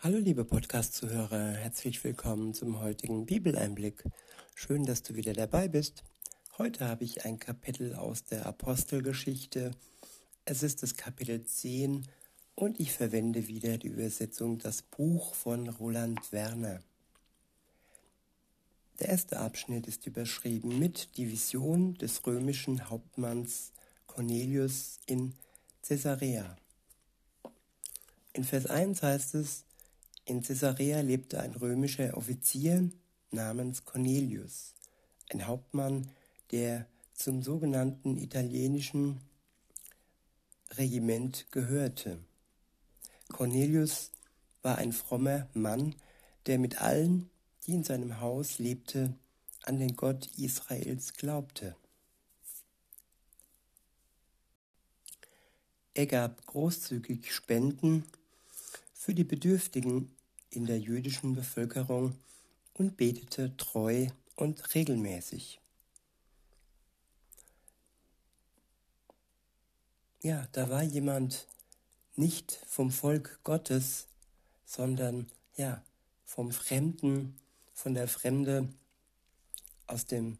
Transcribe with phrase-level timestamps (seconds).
[0.00, 4.04] Hallo liebe Podcast-Zuhörer, herzlich willkommen zum heutigen Bibeleinblick.
[4.54, 6.04] Schön, dass du wieder dabei bist.
[6.56, 9.72] Heute habe ich ein Kapitel aus der Apostelgeschichte.
[10.44, 12.06] Es ist das Kapitel 10
[12.54, 16.78] und ich verwende wieder die Übersetzung Das Buch von Roland Werner.
[19.00, 23.72] Der erste Abschnitt ist überschrieben mit Die Vision des römischen Hauptmanns
[24.06, 25.34] Cornelius in
[25.82, 26.56] Caesarea.
[28.32, 29.64] In Vers 1 heißt es,
[30.28, 32.90] in Caesarea lebte ein römischer Offizier
[33.30, 34.74] namens Cornelius,
[35.30, 36.10] ein Hauptmann,
[36.50, 39.20] der zum sogenannten italienischen
[40.76, 42.18] Regiment gehörte.
[43.32, 44.10] Cornelius
[44.60, 45.94] war ein frommer Mann,
[46.44, 47.30] der mit allen,
[47.66, 49.14] die in seinem Haus lebte,
[49.62, 51.74] an den Gott Israels glaubte.
[55.94, 58.04] Er gab großzügig Spenden
[58.92, 60.14] für die Bedürftigen
[60.50, 62.16] in der jüdischen Bevölkerung
[62.74, 65.60] und betete treu und regelmäßig.
[70.22, 71.46] Ja, da war jemand
[72.16, 74.06] nicht vom Volk Gottes,
[74.64, 75.82] sondern ja,
[76.24, 77.36] vom Fremden,
[77.72, 78.68] von der Fremde
[79.86, 80.38] aus dem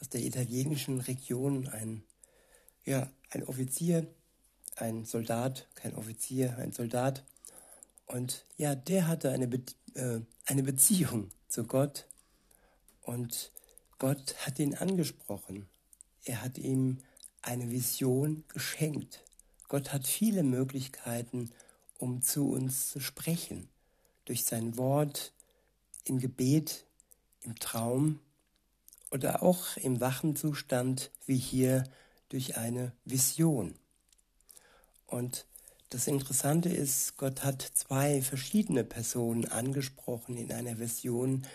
[0.00, 2.02] aus der italienischen Region ein
[2.84, 4.06] ja, ein Offizier,
[4.76, 7.24] ein Soldat, kein Offizier, ein Soldat,
[8.10, 9.62] und ja, der hatte eine, Be
[9.94, 12.06] äh, eine Beziehung zu Gott
[13.02, 13.52] und
[13.98, 15.68] Gott hat ihn angesprochen.
[16.24, 16.98] Er hat ihm
[17.40, 19.22] eine Vision geschenkt.
[19.68, 21.50] Gott hat viele Möglichkeiten,
[21.98, 23.68] um zu uns zu sprechen.
[24.24, 25.32] Durch sein Wort,
[26.04, 26.86] im Gebet,
[27.42, 28.18] im Traum
[29.12, 31.84] oder auch im wachen Zustand, wie hier
[32.28, 33.74] durch eine Vision.
[35.06, 35.46] Und
[35.90, 41.46] das Interessante ist, Gott hat zwei verschiedene Personen angesprochen in einer Version,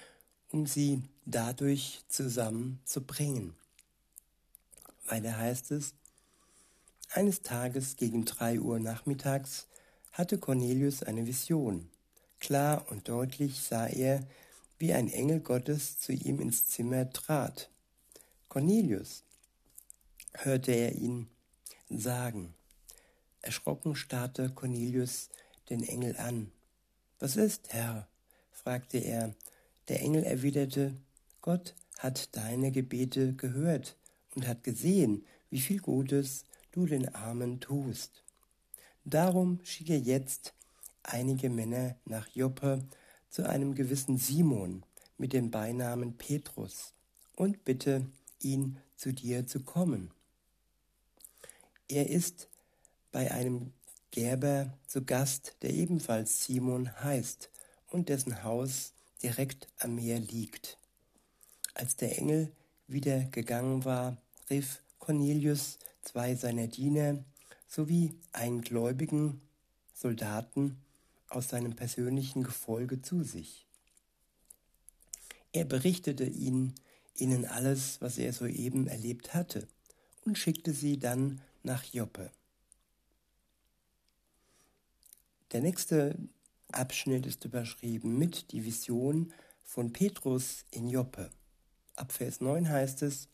[0.52, 3.56] um sie dadurch zusammenzubringen.
[5.08, 5.94] Weiter heißt es,
[7.14, 9.68] eines Tages gegen drei Uhr nachmittags
[10.12, 11.90] hatte Cornelius eine Vision.
[12.42, 14.28] Klar und deutlich sah er,
[14.78, 17.70] wie ein Engel Gottes zu ihm ins Zimmer trat.
[18.50, 19.24] Cornelius,
[20.34, 21.28] hörte er ihn
[21.90, 22.54] sagen.
[23.46, 25.30] Erschrocken starrte Cornelius
[25.70, 26.52] den Engel an.
[27.20, 28.08] Was ist, Herr?
[28.52, 29.36] fragte er.
[29.88, 30.96] Der Engel erwiderte,
[31.42, 33.98] Gott hat deine Gebete gehört
[34.36, 38.24] und hat gesehen, wie viel Gutes du den Armen tust.
[39.04, 40.54] Darum schicke jetzt
[41.04, 42.84] einige Männer nach Joppe
[43.30, 44.84] zu einem gewissen Simon
[45.18, 46.94] mit dem Beinamen Petrus
[47.36, 48.08] und bitte
[48.40, 50.12] ihn zu dir zu kommen.
[51.88, 52.50] Er ist
[53.16, 53.72] bei einem
[54.12, 57.50] Gerber zu Gast, der ebenfalls Simon heißt
[57.88, 58.92] und dessen Haus
[59.24, 60.78] direkt am Meer liegt.
[61.76, 62.52] Als der Engel
[62.88, 64.18] wieder gegangen war,
[64.50, 67.24] rief Cornelius zwei seiner Diener
[67.70, 69.40] sowie einen gläubigen
[69.94, 70.78] Soldaten
[71.30, 73.66] aus seinem persönlichen Gefolge zu sich.
[75.54, 76.76] Er berichtete ihnen,
[77.16, 79.70] ihnen alles, was er soeben erlebt hatte,
[80.26, 82.30] und schickte sie dann nach Joppe.
[85.52, 86.18] Der nächste
[86.72, 89.32] Abschnitt ist überschrieben mit die Vision
[89.64, 91.30] von Petrus in Joppe.
[91.96, 93.30] Ab Vers 9 heißt es,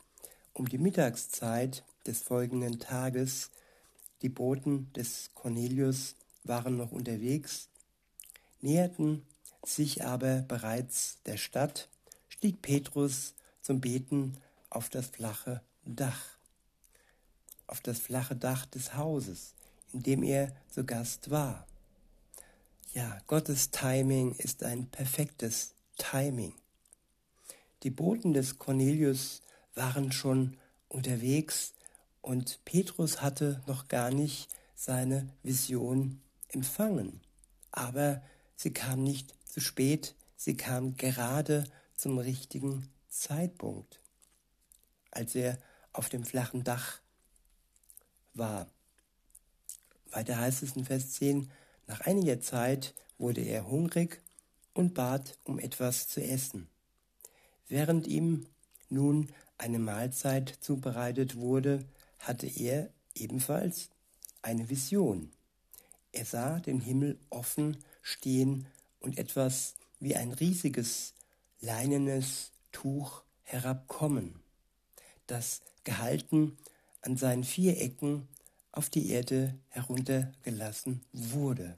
[0.53, 3.49] um die Mittagszeit des folgenden Tages,
[4.21, 7.69] die Boten des Cornelius waren noch unterwegs,
[8.59, 9.25] näherten
[9.63, 11.87] sich aber bereits der Stadt,
[12.27, 14.37] stieg Petrus zum Beten
[14.69, 16.21] auf das flache Dach,
[17.67, 19.53] auf das flache Dach des Hauses,
[19.93, 21.65] in dem er zu Gast war.
[22.93, 26.53] Ja, Gottes Timing ist ein perfektes Timing.
[27.83, 29.41] Die Boten des Cornelius
[29.75, 30.57] waren schon
[30.89, 31.73] unterwegs
[32.19, 37.21] und Petrus hatte noch gar nicht seine Vision empfangen.
[37.71, 38.21] Aber
[38.57, 41.63] sie kam nicht zu spät, sie kam gerade
[41.95, 44.01] zum richtigen Zeitpunkt,
[45.11, 45.57] als er
[45.93, 46.99] auf dem flachen Dach
[48.33, 48.69] war.
[50.09, 51.49] Weiter heißt es in Vers 10,
[51.91, 54.21] nach einiger Zeit wurde er hungrig
[54.73, 56.69] und bat um etwas zu essen.
[57.67, 58.45] Während ihm
[58.87, 59.27] nun
[59.57, 61.83] eine Mahlzeit zubereitet wurde,
[62.19, 63.89] hatte er ebenfalls
[64.41, 65.33] eine Vision.
[66.13, 68.67] Er sah den Himmel offen stehen
[69.01, 71.13] und etwas wie ein riesiges
[71.59, 74.39] leinenes Tuch herabkommen,
[75.27, 76.57] das gehalten
[77.01, 78.29] an seinen vier Ecken
[78.71, 81.77] auf die Erde heruntergelassen wurde.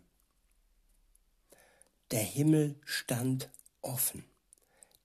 [2.12, 3.50] der Himmel stand
[3.82, 4.24] offen.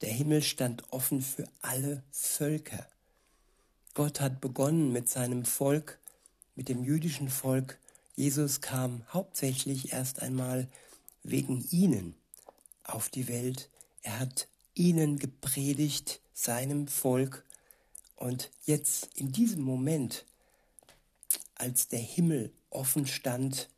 [0.03, 2.87] Der Himmel stand offen für alle Völker.
[3.95, 5.99] Gott hat begonnen mit seinem Volk,
[6.55, 7.79] mit dem jüdischen Volk.
[8.15, 10.69] Jesus kam hauptsächlich erst einmal
[11.23, 12.15] wegen ihnen
[12.85, 13.71] auf die Welt.
[14.03, 17.45] Er hat ihnen gepredigt, seinem Volk.
[18.17, 20.27] Und jetzt in diesem Moment,
[21.59, 23.69] als der Himmel offen stand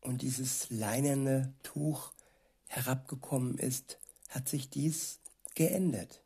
[0.00, 2.12] und dieses leinerne Tuch
[2.66, 3.98] herabgekommen ist,
[4.28, 5.20] hat sich dies
[5.54, 6.20] geändert.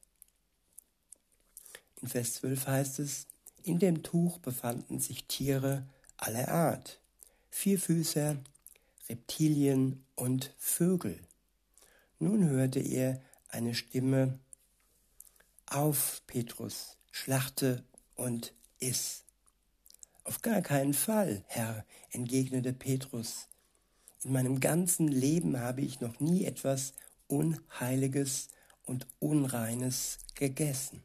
[2.00, 3.26] In Vers 12 heißt es,
[3.62, 5.86] in dem Tuch befanden sich Tiere
[6.16, 7.00] aller Art,
[7.50, 8.38] Vierfüßer,
[9.08, 11.20] Reptilien und Vögel.
[12.18, 14.38] Nun hörte er eine Stimme,
[15.66, 17.84] Auf, Petrus, schlachte
[18.14, 19.24] und iss.
[20.24, 23.48] Auf gar keinen Fall, Herr, entgegnete Petrus.
[24.22, 26.92] In meinem ganzen Leben habe ich noch nie etwas
[27.26, 28.48] Unheiliges
[28.84, 31.02] und Unreines gegessen.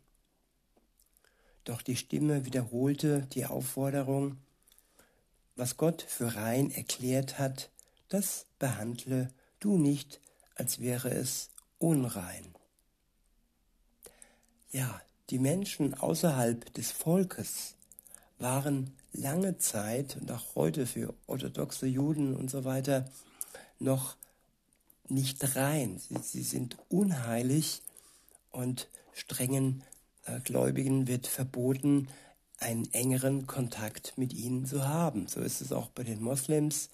[1.63, 4.37] Doch die Stimme wiederholte die Aufforderung,
[5.55, 7.71] was Gott für rein erklärt hat,
[8.09, 9.29] das behandle
[9.59, 10.19] du nicht,
[10.55, 12.53] als wäre es unrein.
[14.71, 17.74] Ja, die Menschen außerhalb des Volkes
[18.37, 23.05] waren lange Zeit und auch heute für orthodoxe Juden und so weiter
[23.79, 24.15] noch
[25.07, 25.99] nicht rein.
[25.99, 27.81] Sie, sie sind unheilig
[28.51, 29.83] und strengen
[30.25, 32.07] äh, Gläubigen wird verboten,
[32.59, 35.27] einen engeren Kontakt mit ihnen zu haben.
[35.27, 36.89] So ist es auch bei den Moslems,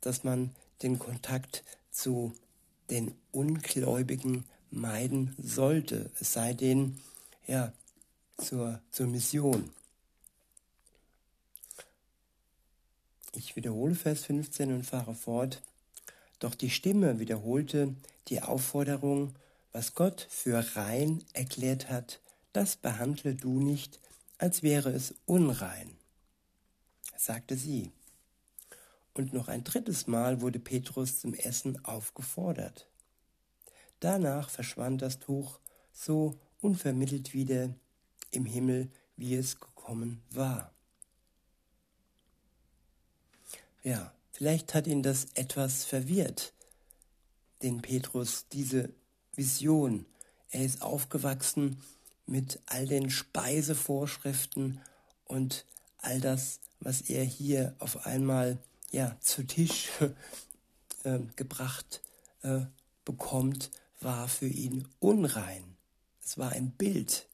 [0.00, 2.32] dass man den Kontakt zu
[2.90, 6.98] den Ungläubigen meiden sollte, es sei denn,
[7.46, 7.72] ja,
[8.36, 9.70] zur, zur Mission.
[13.32, 15.62] Ich wiederhole Vers 15 und fahre fort.
[16.40, 17.94] Doch die Stimme wiederholte
[18.28, 19.34] die Aufforderung,
[19.72, 22.20] was Gott für rein erklärt hat,
[22.52, 24.00] das behandle du nicht,
[24.38, 25.96] als wäre es unrein,
[27.16, 27.92] sagte sie.
[29.14, 32.88] Und noch ein drittes Mal wurde Petrus zum Essen aufgefordert.
[34.00, 35.60] Danach verschwand das Tuch
[35.92, 37.74] so unvermittelt wieder
[38.30, 40.72] im Himmel, wie es gekommen war.
[43.82, 46.52] Ja, vielleicht hat ihn das etwas verwirrt,
[47.62, 48.90] den Petrus, diese
[49.34, 50.04] Vision.
[50.50, 51.80] Er ist aufgewachsen
[52.26, 54.80] mit all den Speisevorschriften
[55.24, 55.64] und
[55.98, 58.58] all das, was er hier auf einmal
[58.90, 59.88] ja zu Tisch
[61.04, 62.02] äh, gebracht
[62.42, 62.60] äh,
[63.04, 65.76] bekommt, war für ihn unrein.
[66.22, 67.28] Es war ein Bild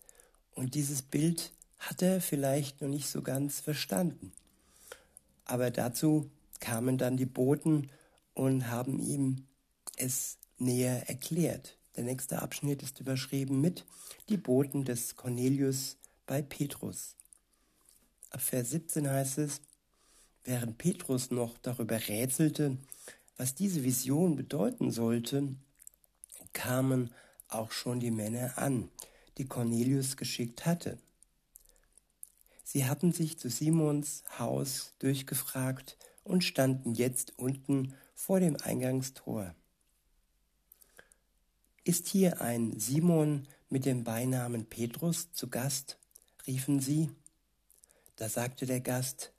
[0.52, 4.32] und dieses Bild hat er vielleicht noch nicht so ganz verstanden.
[5.44, 6.30] Aber dazu
[6.60, 7.90] kamen dann die Boten
[8.34, 9.46] und haben ihm
[9.96, 11.78] es näher erklärt.
[11.96, 13.84] Der nächste Abschnitt ist überschrieben mit
[14.28, 17.16] Die Boten des Cornelius bei Petrus.
[18.30, 19.60] Ab Vers 17 heißt es,
[20.44, 22.76] während Petrus noch darüber rätselte,
[23.36, 25.56] was diese Vision bedeuten sollte,
[26.52, 27.12] kamen
[27.48, 28.90] auch schon die Männer an,
[29.38, 30.98] die Cornelius geschickt hatte.
[32.64, 39.54] Sie hatten sich zu Simons Haus durchgefragt und standen jetzt unten vor dem Eingangstor.
[41.84, 45.98] Ist hier ein Simon mit dem Beinamen Petrus zu Gast?
[46.46, 47.10] riefen sie.
[48.16, 49.32] Da sagte der Gast,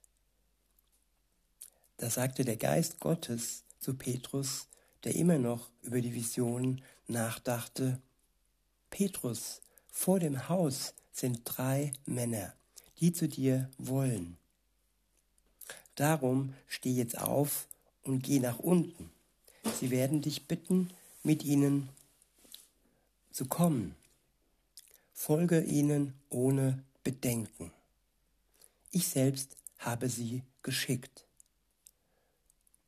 [1.97, 4.67] da sagte der Geist Gottes zu Petrus,
[5.03, 7.99] der immer noch über die Vision nachdachte,
[8.89, 12.53] Petrus, vor dem Haus sind drei Männer,
[12.99, 14.37] die zu dir wollen.
[15.97, 17.67] Darum steh jetzt auf
[18.03, 19.09] und geh nach unten.
[19.79, 20.91] Sie werden dich bitten,
[21.23, 21.89] mit ihnen
[23.31, 23.95] zu kommen.
[25.13, 27.71] Folge ihnen ohne Bedenken.
[28.91, 31.25] Ich selbst habe sie geschickt.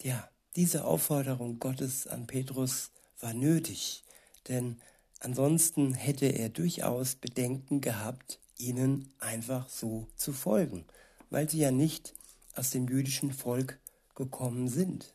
[0.03, 4.03] Ja, diese Aufforderung Gottes an Petrus war nötig,
[4.47, 4.79] denn
[5.19, 10.85] ansonsten hätte er durchaus Bedenken gehabt, ihnen einfach so zu folgen,
[11.31, 12.13] weil sie ja nicht
[12.59, 13.79] aus dem jüdischen Volk
[14.15, 15.13] gekommen sind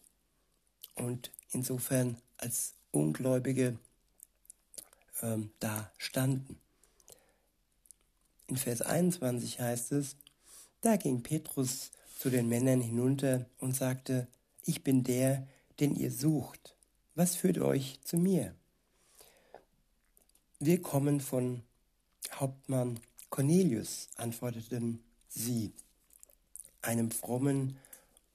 [0.95, 3.79] und insofern als Ungläubige
[5.21, 6.59] ähm, da standen.
[8.47, 10.17] In Vers 21 heißt es,
[10.81, 14.27] da ging Petrus zu den Männern hinunter und sagte,
[14.65, 15.47] ich bin der,
[15.81, 16.75] den ihr sucht.
[17.15, 18.55] Was führt euch zu mir?
[20.61, 21.63] Wir kommen von
[22.33, 25.75] Hauptmann Cornelius, antworteten sie,
[26.87, 27.77] einem frommen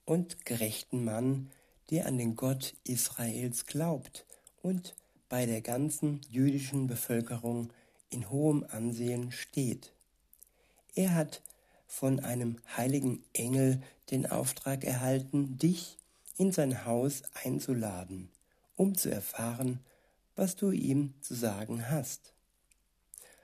[0.04, 1.50] und gerechten Mann,
[1.90, 4.24] der an den Gott Israels glaubt
[4.62, 4.94] und
[5.28, 7.72] bei der ganzen jüdischen Bevölkerung
[8.10, 9.92] in hohem Ansehen steht.
[10.94, 11.42] Er hat
[11.86, 13.80] von einem heiligen Engel
[14.10, 15.98] den Auftrag erhalten, dich
[16.36, 18.28] in sein Haus einzuladen,
[18.76, 19.80] um zu erfahren,
[20.36, 22.32] was du ihm zu sagen hast.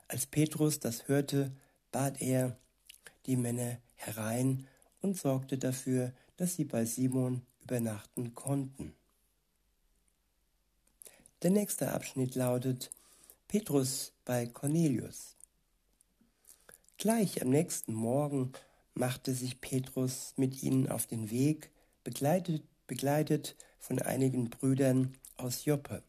[0.09, 1.53] Als Petrus das hörte,
[1.93, 2.57] bat er
[3.27, 4.67] die Männer herein
[5.07, 8.93] und sorgte dafür, dass sie bei Simon übernachten konnten.
[11.43, 12.91] Der nächste Abschnitt lautet
[13.47, 15.37] Petrus bei Cornelius.
[16.99, 18.53] Gleich am nächsten Morgen
[18.95, 21.71] machte sich Petrus mit ihnen auf den Weg,
[22.03, 26.03] begleitet, begleitet von einigen Brüdern aus Joppe.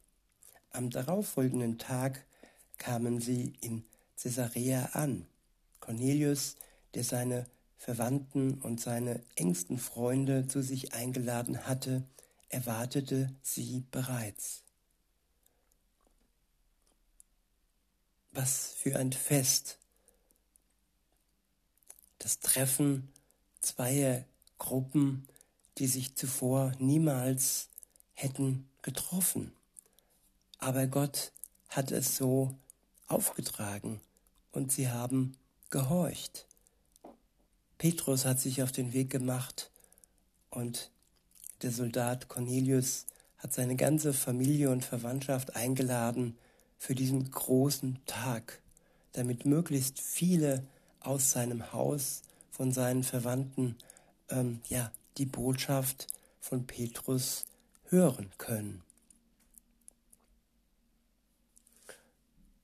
[0.72, 2.26] Am darauffolgenden Tag
[2.80, 3.84] kamen sie in
[4.20, 5.28] Caesarea an.
[5.82, 6.56] Cornelius,
[6.96, 7.46] der seine
[7.78, 12.04] Verwandten und seine engsten Freunde zu sich eingeladen hatte,
[12.50, 14.64] erwartete sie bereits.
[18.32, 19.78] Was für ein Fest
[22.20, 23.10] das Treffen
[23.62, 24.26] zweier
[24.58, 25.28] Gruppen,
[25.78, 27.70] die sich zuvor niemals
[28.14, 29.54] hätten getroffen.
[30.58, 31.32] Aber Gott
[31.70, 32.58] hat es so
[33.08, 34.02] aufgetragen
[34.52, 35.38] und sie haben
[35.70, 36.48] gehorcht.
[37.78, 39.72] Petrus hat sich auf den Weg gemacht
[40.50, 40.92] und
[41.62, 43.06] der Soldat Cornelius
[43.38, 46.38] hat seine ganze Familie und Verwandtschaft eingeladen
[46.78, 48.62] für diesen großen Tag,
[49.14, 50.66] damit möglichst viele
[51.00, 53.78] aus seinem Haus, von seinen Verwandten,
[54.30, 56.08] ähm, ja, die Botschaft
[56.40, 57.46] von Petrus
[57.90, 58.84] hören können.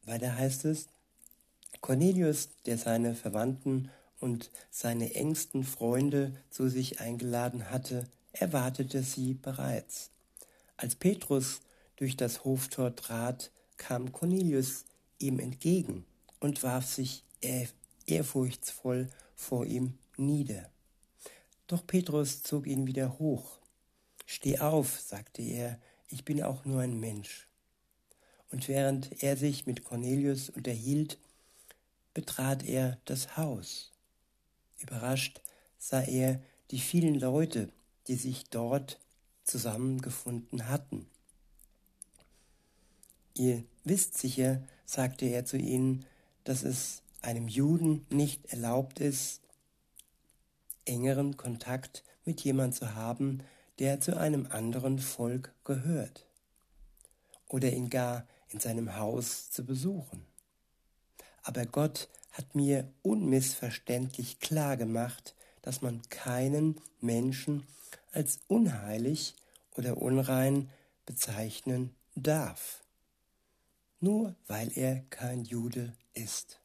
[0.06, 0.88] Weiter heißt es,
[1.82, 3.92] Cornelius, der seine Verwandten
[4.24, 10.12] und seine engsten Freunde zu sich eingeladen hatte, erwartete sie bereits.
[10.78, 11.60] Als Petrus
[11.98, 14.86] durch das Hoftor trat, kam Cornelius
[15.20, 16.06] ihm entgegen
[16.40, 17.26] und warf sich
[18.08, 20.72] ehrfurchtsvoll vor ihm nieder.
[21.68, 23.60] Doch Petrus zog ihn wieder hoch.
[24.26, 27.50] Steh auf, sagte er, ich bin auch nur ein Mensch.
[28.52, 31.18] Und während er sich mit Cornelius unterhielt,
[32.14, 33.93] betrat er das Haus.
[34.84, 35.42] Überrascht
[35.78, 37.72] sah er die vielen Leute,
[38.08, 39.00] die sich dort
[39.44, 41.08] zusammengefunden hatten.
[43.34, 46.06] Ihr wisst sicher, sagte er zu ihnen,
[46.44, 49.42] dass es einem Juden nicht erlaubt ist,
[50.86, 53.42] engeren Kontakt mit jemand zu haben,
[53.80, 56.28] der zu einem anderen Volk gehört
[57.48, 60.26] oder ihn gar in seinem Haus zu besuchen.
[61.44, 67.66] Aber Gott hat mir unmissverständlich klar gemacht, dass man keinen Menschen
[68.12, 69.36] als unheilig
[69.78, 70.70] oder unrein
[71.06, 72.84] bezeichnen darf,
[74.00, 76.60] nur weil er kein Jude ist.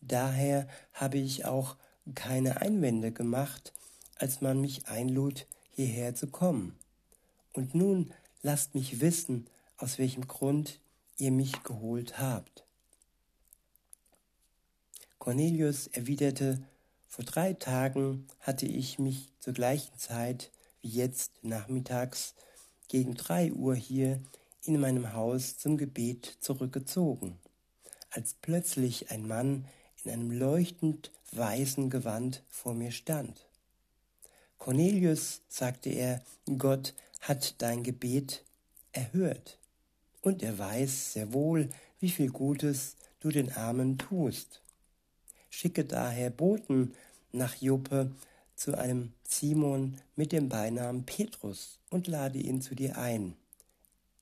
[0.00, 1.76] Daher habe ich auch
[2.14, 3.72] keine Einwände gemacht,
[4.16, 6.78] als man mich einlud, hierher zu kommen.
[7.52, 8.12] Und nun
[8.42, 9.46] lasst mich wissen,
[9.78, 10.78] aus welchem Grund
[11.18, 12.65] ihr mich geholt habt.
[15.26, 16.62] Cornelius erwiderte,
[17.08, 20.52] vor drei Tagen hatte ich mich zur gleichen Zeit
[20.82, 22.36] wie jetzt nachmittags
[22.86, 24.20] gegen drei Uhr hier
[24.62, 27.40] in meinem Haus zum Gebet zurückgezogen,
[28.10, 29.64] als plötzlich ein Mann
[30.04, 33.48] in einem leuchtend weißen Gewand vor mir stand.
[34.58, 36.22] Cornelius, sagte er,
[36.56, 38.44] Gott hat dein Gebet
[38.92, 39.58] erhört,
[40.22, 41.68] und er weiß sehr wohl,
[41.98, 44.62] wie viel Gutes du den Armen tust.
[45.56, 46.92] Schicke daher Boten
[47.32, 48.10] nach Joppe
[48.56, 53.34] zu einem Simon mit dem Beinamen Petrus und lade ihn zu dir ein.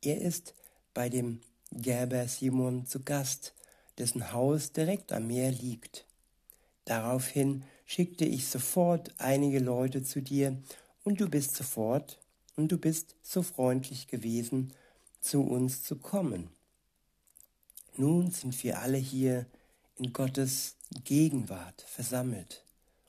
[0.00, 0.54] Er ist
[0.94, 1.40] bei dem
[1.72, 3.52] Gerber Simon zu Gast
[3.98, 6.06] dessen Haus direkt am Meer liegt.
[6.84, 10.56] Daraufhin schickte ich sofort einige Leute zu dir,
[11.02, 12.20] und du bist sofort
[12.54, 14.72] und du bist so freundlich gewesen,
[15.20, 16.48] zu uns zu kommen.
[17.96, 19.46] Nun sind wir alle hier
[19.96, 22.64] in Gottes Gegenwart versammelt,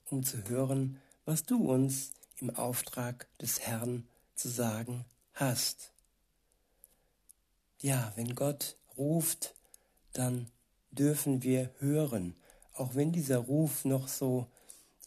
[0.09, 5.91] um zu hören, was du uns im Auftrag des Herrn zu sagen hast.
[7.79, 9.55] Ja, wenn Gott ruft,
[10.13, 10.49] dann
[10.91, 12.35] dürfen wir hören,
[12.73, 14.47] auch wenn dieser Ruf noch so,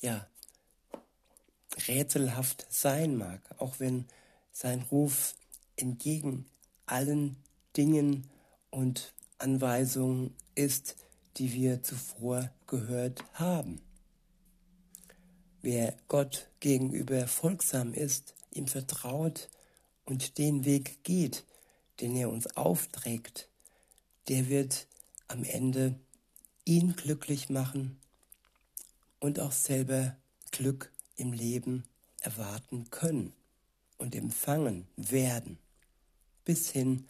[0.01, 0.27] ja,
[1.87, 4.07] rätselhaft sein mag, auch wenn
[4.53, 5.35] sein Ruf
[5.77, 6.47] entgegen
[6.89, 7.37] allen
[7.77, 8.29] Dingen
[8.71, 10.97] und Anweisungen ist,
[11.39, 13.81] die wir zuvor gehört haben.
[15.63, 19.49] Wer Gott gegenüber folgsam ist, ihm vertraut
[20.05, 21.45] und den Weg geht,
[22.01, 23.49] den er uns aufträgt,
[24.29, 24.87] der wird
[25.29, 25.99] am Ende
[26.65, 27.99] ihn glücklich machen
[29.21, 30.17] und auch selber
[30.51, 31.85] Glück im Leben
[32.21, 33.33] erwarten können
[33.97, 35.59] und empfangen werden,
[36.45, 37.07] bis hin,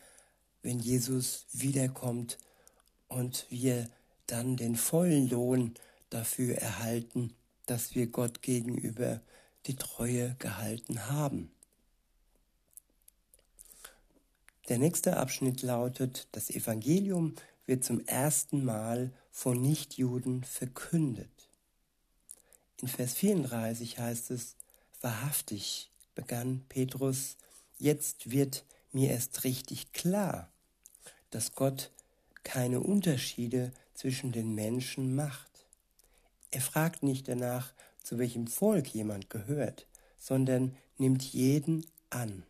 [0.63, 2.39] wenn Jesus wiederkommt
[3.09, 3.89] und wir
[4.29, 5.75] dann den vollen Lohn
[6.11, 7.35] dafür erhalten,
[7.67, 9.21] dass wir Gott gegenüber
[9.67, 11.51] die Treue gehalten haben.
[14.69, 17.35] Der nächste Abschnitt lautet, das Evangelium
[17.67, 21.49] wird zum ersten Mal von Nichtjuden verkündet.
[22.81, 24.57] In Vers 34 heißt es,
[25.01, 27.37] wahrhaftig begann Petrus,
[27.79, 30.51] jetzt wird mir erst richtig klar,
[31.31, 31.91] dass Gott
[32.43, 35.67] keine Unterschiede zwischen den Menschen macht.
[36.53, 39.89] Er fragt nicht danach, zu welchem Volk jemand gehört,
[40.19, 42.45] sondern nimmt jeden an,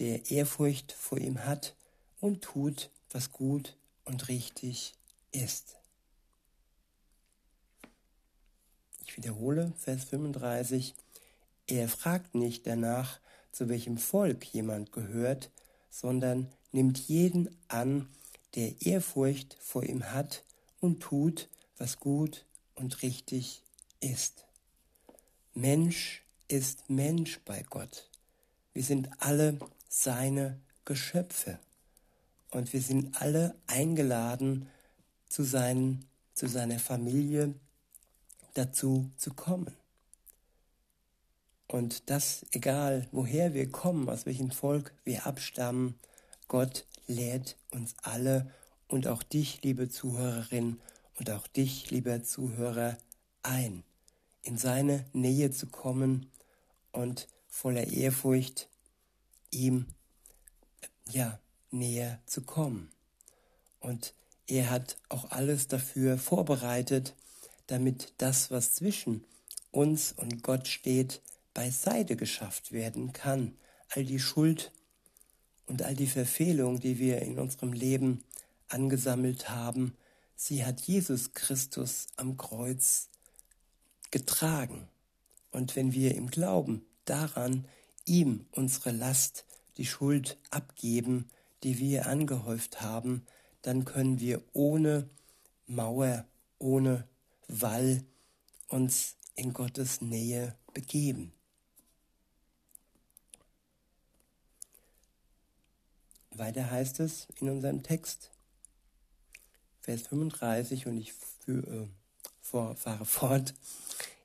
[0.00, 1.76] der Ehrfurcht vor ihm hat
[2.20, 4.94] und tut, was gut und richtig
[5.30, 5.76] ist.
[9.06, 10.96] Ich wiederhole Vers 35.
[11.68, 13.20] Er fragt nicht danach,
[13.52, 15.52] zu welchem Volk jemand gehört,
[15.88, 18.08] sondern nimmt jeden an,
[18.56, 20.42] der Ehrfurcht vor ihm hat
[20.84, 21.48] und tut,
[21.78, 23.62] was gut und richtig
[24.00, 24.44] ist.
[25.54, 28.10] Mensch ist Mensch bei Gott.
[28.74, 31.58] Wir sind alle seine Geschöpfe
[32.50, 34.68] und wir sind alle eingeladen,
[35.28, 37.54] zu, seinen, zu seiner Familie
[38.52, 39.74] dazu zu kommen.
[41.66, 45.98] Und das, egal woher wir kommen, aus welchem Volk wir abstammen,
[46.46, 48.52] Gott lädt uns alle
[48.94, 50.78] und auch dich, liebe Zuhörerin,
[51.18, 52.96] und auch dich, lieber Zuhörer,
[53.42, 53.82] ein,
[54.42, 56.30] in seine Nähe zu kommen
[56.92, 58.68] und voller Ehrfurcht
[59.50, 59.86] ihm
[61.10, 61.40] ja
[61.72, 62.88] näher zu kommen.
[63.80, 64.14] Und
[64.46, 67.16] er hat auch alles dafür vorbereitet,
[67.66, 69.24] damit das, was zwischen
[69.72, 71.20] uns und Gott steht,
[71.52, 73.56] beiseite geschafft werden kann.
[73.88, 74.70] All die Schuld
[75.66, 78.22] und all die Verfehlung, die wir in unserem Leben
[78.68, 79.96] angesammelt haben,
[80.36, 83.08] sie hat Jesus Christus am Kreuz
[84.10, 84.88] getragen.
[85.50, 87.66] Und wenn wir im Glauben daran
[88.04, 89.44] ihm unsere Last,
[89.76, 91.30] die Schuld abgeben,
[91.62, 93.24] die wir angehäuft haben,
[93.62, 95.08] dann können wir ohne
[95.66, 96.26] Mauer,
[96.58, 97.08] ohne
[97.48, 98.04] Wall
[98.68, 101.32] uns in Gottes Nähe begeben.
[106.30, 108.33] Weiter heißt es in unserem Text,
[109.84, 111.86] Vers 35, und ich für, äh,
[112.40, 113.52] vor, fahre fort.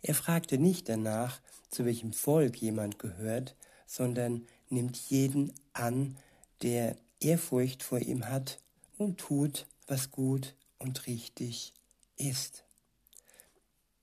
[0.01, 6.17] Er fragte nicht danach, zu welchem Volk jemand gehört, sondern nimmt jeden an,
[6.61, 8.59] der Ehrfurcht vor ihm hat
[8.97, 11.73] und tut, was gut und richtig
[12.15, 12.63] ist.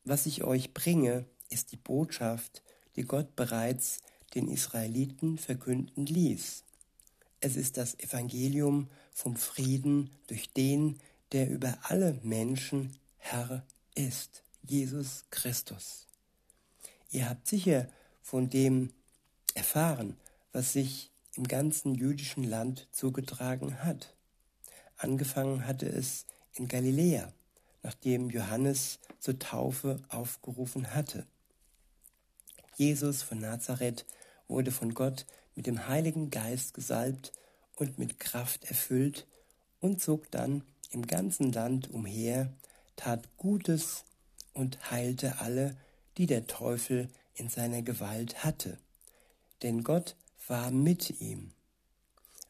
[0.04, 2.62] Was ich euch bringe, ist die Botschaft,
[2.96, 4.00] die Gott bereits
[4.34, 6.64] den Israeliten verkünden ließ.
[7.40, 11.00] Es ist das Evangelium vom Frieden durch den,
[11.32, 16.06] der über alle Menschen Herr ist, Jesus Christus.
[17.10, 17.88] Ihr habt sicher
[18.22, 18.92] von dem
[19.54, 20.16] erfahren,
[20.52, 24.14] was sich im ganzen jüdischen Land zugetragen hat.
[24.96, 27.32] Angefangen hatte es in Galiläa,
[27.82, 31.26] nachdem Johannes zur Taufe aufgerufen hatte.
[32.76, 34.06] Jesus von Nazareth
[34.48, 37.32] wurde von Gott mit dem Heiligen Geist gesalbt
[37.76, 39.26] und mit Kraft erfüllt
[39.80, 42.52] und zog dann im ganzen Land umher,
[42.96, 44.04] tat Gutes
[44.54, 45.76] und heilte alle,
[46.16, 48.78] die der Teufel in seiner Gewalt hatte.
[49.62, 50.16] Denn Gott
[50.48, 51.52] war mit ihm.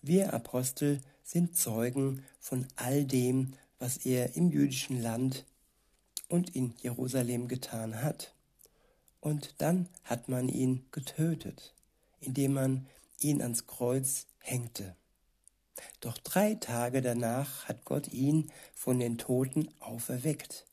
[0.03, 5.45] Wir Apostel sind Zeugen von all dem, was er im jüdischen Land
[6.29, 8.33] und in Jerusalem getan hat.
[9.21, 11.75] Und dann hat man ihn getötet,
[12.21, 12.87] indem man
[13.21, 14.95] ihn ans Kreuz hängte.
[16.01, 20.67] Doch drei Tage danach hat Gott ihn von den Toten auferweckt.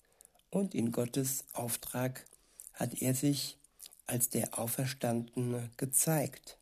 [0.50, 2.26] Und in Gottes Auftrag
[2.74, 3.58] hat er sich
[4.06, 6.58] als der Auferstandene gezeigt.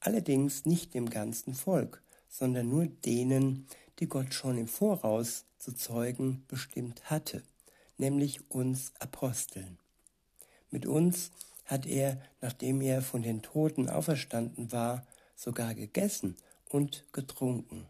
[0.00, 3.66] Allerdings nicht dem ganzen Volk, sondern nur denen,
[3.98, 7.42] die Gott schon im Voraus zu Zeugen bestimmt hatte,
[7.98, 9.78] nämlich uns Aposteln.
[10.70, 11.30] Mit uns
[11.66, 15.06] hat er, nachdem er von den Toten auferstanden war,
[15.36, 16.36] sogar gegessen
[16.70, 17.86] und getrunken.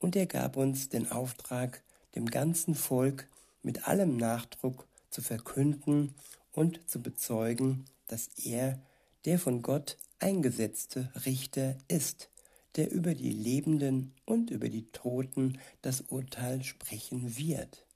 [0.00, 1.82] Und er gab uns den Auftrag,
[2.16, 3.28] dem ganzen Volk
[3.62, 6.14] mit allem Nachdruck zu verkünden
[6.52, 8.80] und zu bezeugen, dass er
[9.24, 12.28] der von Gott eingesetzte Richter ist,
[12.76, 17.86] der über die Lebenden und über die Toten das Urteil sprechen wird.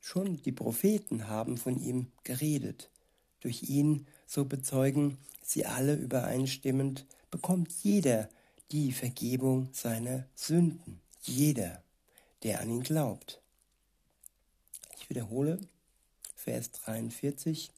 [0.00, 2.90] Schon die Propheten haben von ihm geredet.
[3.40, 8.28] Durch ihn, so bezeugen sie alle übereinstimmend, bekommt jeder
[8.70, 11.00] die Vergebung seiner Sünden.
[11.22, 11.82] Jeder,
[12.44, 13.40] der an ihn glaubt.
[14.98, 15.58] Ich wiederhole,
[16.36, 17.72] Vers 43.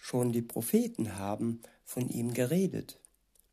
[0.00, 2.98] Schon die Propheten haben von ihm geredet.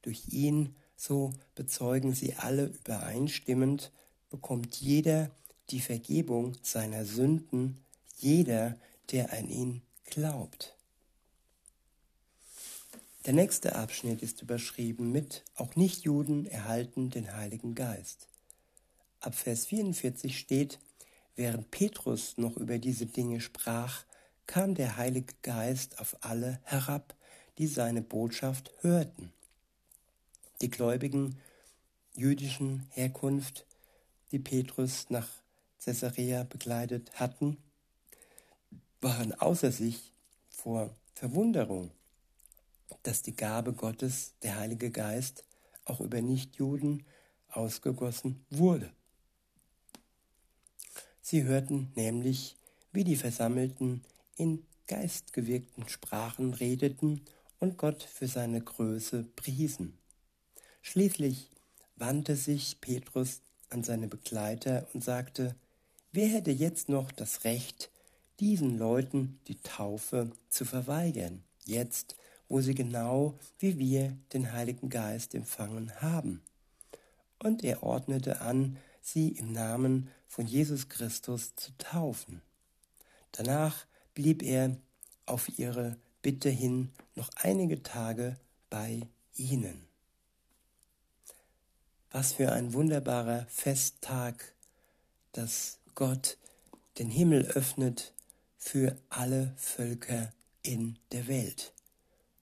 [0.03, 3.91] Durch ihn, so bezeugen sie alle übereinstimmend,
[4.29, 5.31] bekommt jeder
[5.69, 7.83] die Vergebung seiner Sünden,
[8.17, 8.77] jeder,
[9.11, 10.75] der an ihn glaubt.
[13.25, 18.27] Der nächste Abschnitt ist überschrieben mit Auch Nichtjuden erhalten den Heiligen Geist.
[19.19, 20.79] Ab Vers 44 steht,
[21.35, 24.05] während Petrus noch über diese Dinge sprach,
[24.47, 27.13] kam der Heilige Geist auf alle herab,
[27.59, 29.31] die seine Botschaft hörten.
[30.61, 31.37] Die Gläubigen
[32.15, 33.67] jüdischen Herkunft,
[34.31, 35.29] die Petrus nach
[35.83, 37.57] Caesarea begleitet hatten,
[38.99, 40.11] waren außer sich
[40.49, 41.91] vor Verwunderung
[43.03, 45.45] dass die Gabe Gottes, der Heilige Geist,
[45.85, 47.05] auch über Nichtjuden
[47.49, 48.91] ausgegossen wurde.
[51.21, 52.57] Sie hörten nämlich,
[52.91, 54.03] wie die Versammelten
[54.35, 57.21] in geistgewirkten Sprachen redeten
[57.59, 59.97] und Gott für seine Größe priesen.
[60.81, 61.49] Schließlich
[61.95, 65.55] wandte sich Petrus an seine Begleiter und sagte,
[66.11, 67.91] wer hätte jetzt noch das Recht,
[68.39, 72.15] diesen Leuten die Taufe zu verweigern, jetzt,
[72.51, 76.41] wo sie genau wie wir den Heiligen Geist empfangen haben.
[77.39, 82.41] Und er ordnete an, sie im Namen von Jesus Christus zu taufen.
[83.31, 84.75] Danach blieb er
[85.25, 88.35] auf ihre Bitte hin noch einige Tage
[88.69, 89.87] bei ihnen.
[92.11, 94.53] Was für ein wunderbarer Festtag,
[95.31, 96.37] dass Gott
[96.99, 98.11] den Himmel öffnet
[98.57, 100.33] für alle Völker
[100.63, 101.73] in der Welt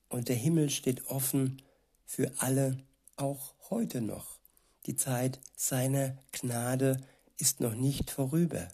[0.10, 1.62] und der Himmel steht offen
[2.06, 2.78] für alle,
[3.16, 4.40] auch heute noch.
[4.86, 7.02] Die Zeit seiner Gnade
[7.38, 8.68] ist noch nicht vorüber.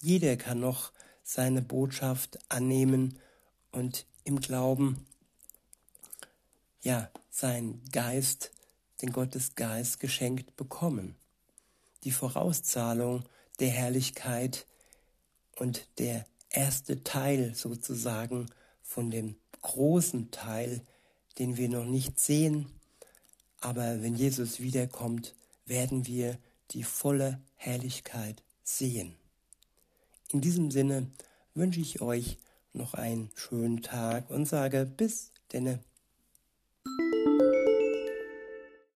[0.00, 0.92] Jeder kann noch
[1.24, 3.18] seine Botschaft annehmen
[3.72, 5.06] und im Glauben,
[6.82, 8.52] ja, sein Geist,
[9.02, 11.16] den Gottesgeist geschenkt bekommen.
[12.04, 13.24] Die Vorauszahlung
[13.58, 14.66] der Herrlichkeit
[15.56, 18.46] und der erste Teil sozusagen
[18.82, 19.36] von dem
[19.66, 20.80] großen Teil,
[21.38, 22.66] den wir noch nicht sehen.
[23.60, 25.34] Aber wenn Jesus wiederkommt,
[25.66, 26.38] werden wir
[26.70, 29.16] die volle Herrlichkeit sehen.
[30.30, 31.10] In diesem Sinne
[31.54, 32.38] wünsche ich euch
[32.72, 35.80] noch einen schönen Tag und sage bis denne.